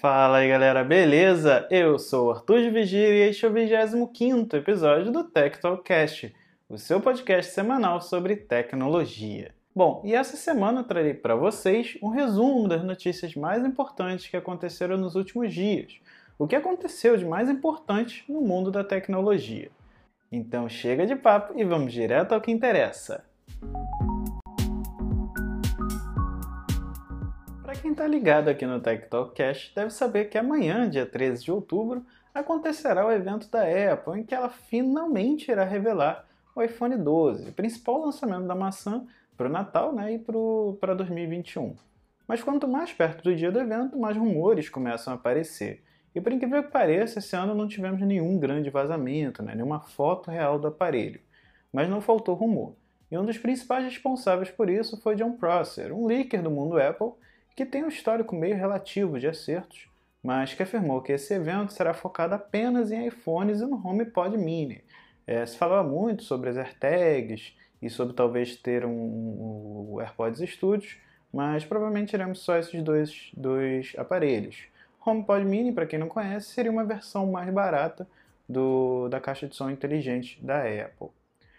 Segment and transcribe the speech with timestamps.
[0.00, 1.66] Fala aí galera, beleza?
[1.68, 6.32] Eu sou o Arthur de Vigília e este é o 25 episódio do Tech Talkcast,
[6.68, 9.52] o seu podcast semanal sobre tecnologia.
[9.74, 14.36] Bom, e essa semana eu trarei para vocês um resumo das notícias mais importantes que
[14.36, 15.98] aconteceram nos últimos dias,
[16.38, 19.68] o que aconteceu de mais importante no mundo da tecnologia.
[20.30, 23.24] Então chega de papo e vamos direto ao que interessa.
[27.80, 31.52] Quem está ligado aqui no Tech Talk Cash deve saber que amanhã, dia 13 de
[31.52, 37.50] outubro, acontecerá o evento da Apple em que ela finalmente irá revelar o iPhone 12,
[37.50, 40.18] o principal lançamento da maçã para o Natal né, e
[40.80, 41.76] para 2021.
[42.26, 45.84] Mas quanto mais perto do dia do evento, mais rumores começam a aparecer.
[46.14, 50.30] E por incrível que pareça, esse ano não tivemos nenhum grande vazamento, né, nenhuma foto
[50.30, 51.20] real do aparelho.
[51.72, 52.74] Mas não faltou rumor.
[53.10, 57.12] E um dos principais responsáveis por isso foi John Prosser, um leaker do mundo Apple,
[57.58, 59.88] que tem um histórico meio relativo de acertos,
[60.22, 64.84] mas que afirmou que esse evento será focado apenas em iPhones e no HomePod Mini.
[65.26, 70.48] É, se falava muito sobre as AirTags e sobre talvez ter um, um, um AirPods
[70.48, 70.98] Studios,
[71.32, 74.62] mas provavelmente teremos só esses dois, dois aparelhos.
[75.04, 78.06] HomePod Mini, para quem não conhece, seria uma versão mais barata
[78.48, 81.08] do, da caixa de som inteligente da Apple.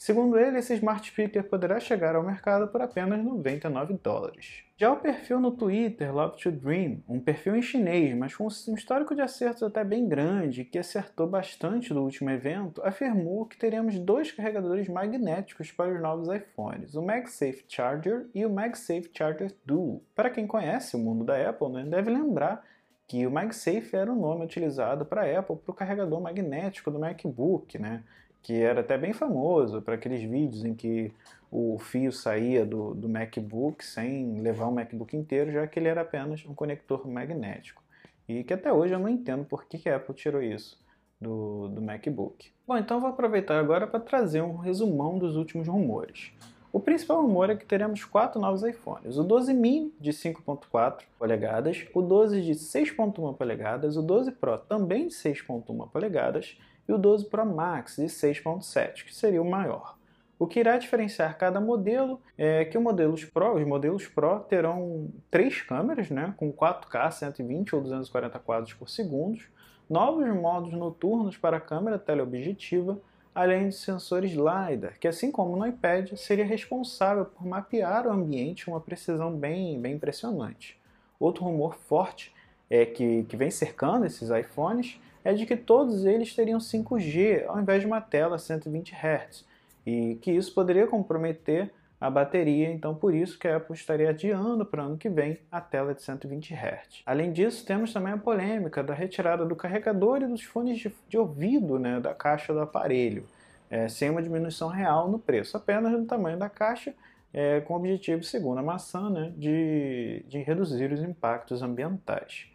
[0.00, 4.64] Segundo ele, esse smart speaker poderá chegar ao mercado por apenas 99 dólares.
[4.74, 8.74] Já o perfil no Twitter, Love to Dream, um perfil em chinês, mas com um
[8.74, 13.98] histórico de acertos até bem grande, que acertou bastante no último evento, afirmou que teremos
[13.98, 20.02] dois carregadores magnéticos para os novos iPhones, o MagSafe Charger e o MagSafe Charger Duo.
[20.14, 22.64] Para quem conhece o mundo da Apple, né, deve lembrar
[23.06, 26.98] que o MagSafe era o nome utilizado para a Apple para o carregador magnético do
[26.98, 28.02] MacBook, né?
[28.42, 31.12] Que era até bem famoso para aqueles vídeos em que
[31.50, 36.02] o fio saía do, do MacBook sem levar o MacBook inteiro, já que ele era
[36.02, 37.82] apenas um conector magnético.
[38.28, 40.80] E que até hoje eu não entendo por que, a Apple tirou isso
[41.20, 42.52] do, do MacBook.
[42.66, 46.32] Bom, então vou aproveitar agora para trazer um resumão dos últimos rumores.
[46.72, 51.84] O principal rumor é que teremos quatro novos iPhones: o 12 mini de 5.4 polegadas,
[51.92, 56.56] o 12 de 6.1 polegadas, o 12 Pro também de 6.1 polegadas
[56.90, 59.96] e o 12 Pro Max de 6.7, que seria o maior.
[60.36, 65.08] O que irá diferenciar cada modelo é que os modelos Pro, os modelos Pro terão
[65.30, 69.40] três câmeras, né, com 4K, 120 ou 240 quadros por segundo,
[69.88, 72.98] novos modos noturnos para a câmera teleobjetiva,
[73.32, 78.64] além de sensores LiDAR, que assim como no iPad, seria responsável por mapear o ambiente
[78.64, 80.76] com uma precisão bem, bem impressionante.
[81.20, 82.34] Outro rumor forte
[82.68, 87.60] é que, que vem cercando esses iPhones é de que todos eles teriam 5G ao
[87.60, 89.44] invés de uma tela 120 Hz
[89.86, 91.70] e que isso poderia comprometer
[92.00, 95.38] a bateria, então por isso que a Apple estaria adiando para o ano que vem
[95.52, 97.02] a tela de 120 Hz.
[97.04, 101.18] Além disso, temos também a polêmica da retirada do carregador e dos fones de, de
[101.18, 103.26] ouvido né, da caixa do aparelho,
[103.68, 106.94] é, sem uma diminuição real no preço, apenas no tamanho da caixa,
[107.34, 112.46] é, com o objetivo, segundo a maçã, né, de, de reduzir os impactos ambientais.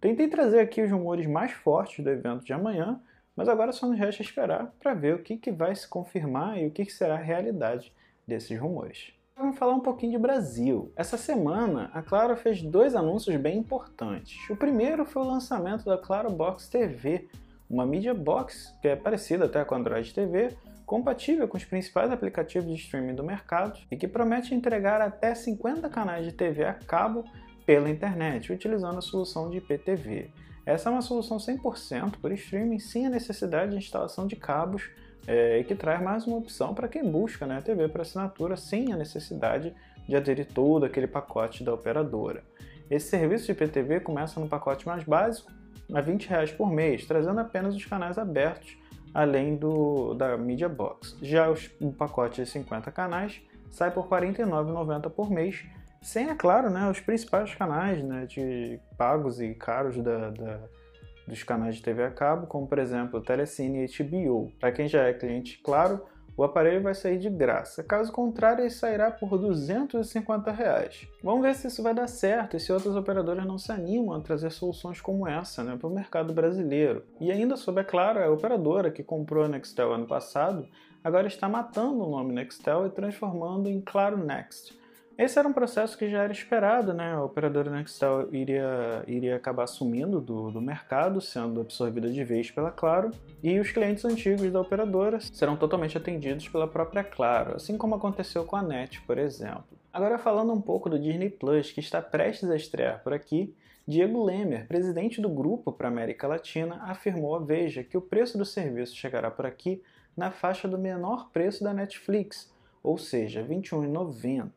[0.00, 2.98] Tentei trazer aqui os rumores mais fortes do evento de amanhã,
[3.36, 6.66] mas agora só nos resta esperar para ver o que, que vai se confirmar e
[6.66, 7.92] o que, que será a realidade
[8.26, 9.12] desses rumores.
[9.36, 10.90] Vamos falar um pouquinho de Brasil.
[10.96, 14.48] Essa semana, a Claro fez dois anúncios bem importantes.
[14.48, 17.28] O primeiro foi o lançamento da Claro Box TV,
[17.68, 20.56] uma mídia box que é parecida até com a Android TV,
[20.86, 25.88] compatível com os principais aplicativos de streaming do mercado e que promete entregar até 50
[25.90, 27.24] canais de TV a cabo
[27.70, 30.28] pela internet, utilizando a solução de IPTV.
[30.66, 34.90] Essa é uma solução 100% por streaming, sem a necessidade de instalação de cabos,
[35.24, 38.92] é, e que traz mais uma opção para quem busca né, TV para assinatura sem
[38.92, 39.72] a necessidade
[40.08, 42.42] de aderir todo aquele pacote da operadora.
[42.90, 45.52] Esse serviço de IPTV começa no pacote mais básico,
[45.94, 48.76] a 20 reais por mês, trazendo apenas os canais abertos,
[49.14, 51.16] além do, da Media Box.
[51.22, 55.64] Já os, o pacote de 50 canais sai por R$ 49,90 por mês,
[56.00, 60.60] sem, é claro, né, os principais canais né, de pagos e caros da, da,
[61.26, 64.50] dos canais de TV a cabo, como por exemplo Telecine e HBO.
[64.58, 66.02] Para quem já é cliente, claro,
[66.36, 67.84] o aparelho vai sair de graça.
[67.84, 71.06] Caso contrário, ele sairá por 250 reais.
[71.22, 74.22] Vamos ver se isso vai dar certo e se outras operadoras não se animam a
[74.22, 77.04] trazer soluções como essa né, para o mercado brasileiro.
[77.20, 80.66] E ainda sobre, é claro, a operadora que comprou a Nextel ano passado
[81.04, 84.79] agora está matando o nome Nextel e transformando em Claro Next
[85.24, 87.12] esse era um processo que já era esperado, né?
[87.12, 92.70] A operadora Nextel iria, iria acabar sumindo do, do mercado, sendo absorvida de vez pela
[92.70, 93.10] Claro,
[93.42, 98.44] e os clientes antigos da operadora serão totalmente atendidos pela própria Claro, assim como aconteceu
[98.44, 99.64] com a NET, por exemplo.
[99.92, 103.54] Agora falando um pouco do Disney Plus, que está prestes a estrear por aqui,
[103.86, 108.44] Diego Lemer, presidente do grupo para América Latina, afirmou à Veja que o preço do
[108.46, 109.82] serviço chegará por aqui
[110.16, 112.50] na faixa do menor preço da Netflix,
[112.82, 114.48] ou seja, R$ 21,90.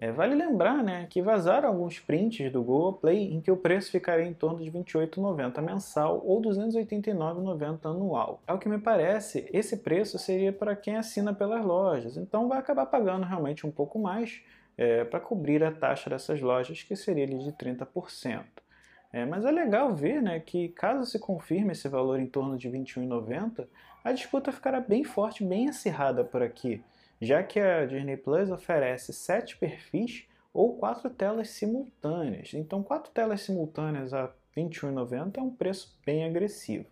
[0.00, 3.90] É, vale lembrar né, que vazaram alguns prints do Google Play em que o preço
[3.90, 8.40] ficaria em torno de R$ 28,90 mensal ou R$ 289,90 anual.
[8.46, 12.86] Ao que me parece, esse preço seria para quem assina pelas lojas, então vai acabar
[12.86, 14.40] pagando realmente um pouco mais
[14.76, 18.44] é, para cobrir a taxa dessas lojas, que seria de 30%.
[19.12, 22.68] É, mas é legal ver né, que, caso se confirme esse valor em torno de
[22.68, 23.66] R$ 21,90,
[24.04, 26.80] a disputa ficará bem forte, bem acirrada por aqui,
[27.20, 32.52] já que a Disney Plus oferece sete perfis ou quatro telas simultâneas.
[32.54, 36.86] Então, quatro telas simultâneas a R$ 21,90 é um preço bem agressivo.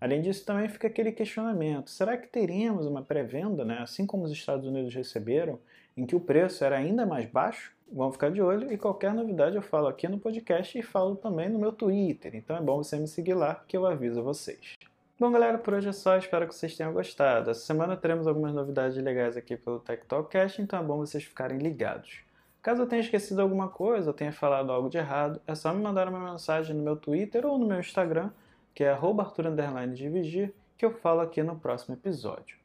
[0.00, 4.32] Além disso, também fica aquele questionamento: será que teremos uma pré-venda, né, assim como os
[4.32, 5.60] Estados Unidos receberam,
[5.96, 7.72] em que o preço era ainda mais baixo?
[7.92, 11.50] Vamos ficar de olho e qualquer novidade eu falo aqui no podcast e falo também
[11.50, 12.34] no meu Twitter.
[12.34, 14.78] Então é bom você me seguir lá que eu aviso vocês.
[15.22, 16.16] Bom, galera, por hoje é só.
[16.16, 17.48] Espero que vocês tenham gostado.
[17.48, 21.58] Essa semana teremos algumas novidades legais aqui pelo Tech Talkcast, então é bom vocês ficarem
[21.58, 22.22] ligados.
[22.60, 25.80] Caso eu tenha esquecido alguma coisa ou tenha falado algo de errado, é só me
[25.80, 28.32] mandar uma mensagem no meu Twitter ou no meu Instagram
[28.74, 32.56] que é @arthur_divigir, que eu falo aqui no próximo episódio.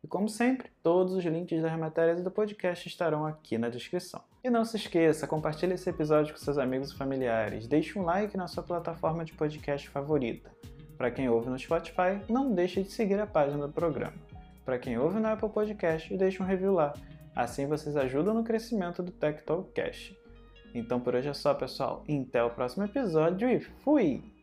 [0.00, 4.22] E como sempre, todos os links das matérias do podcast estarão aqui na descrição.
[4.44, 8.36] E não se esqueça, compartilhe esse episódio com seus amigos e familiares, deixe um like
[8.36, 10.48] na sua plataforma de podcast favorita.
[10.96, 14.14] Para quem ouve no Spotify, não deixe de seguir a página do programa.
[14.64, 16.94] Para quem ouve no Apple Podcast, deixe um review lá.
[17.34, 20.14] Assim vocês ajudam no crescimento do Tech Talk Cash.
[20.74, 22.04] Então por hoje é só, pessoal.
[22.08, 24.33] Até o próximo episódio e fui!